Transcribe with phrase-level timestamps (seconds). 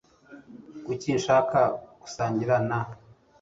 [0.85, 1.59] Kuki nshaka
[2.01, 2.79] gusangira na?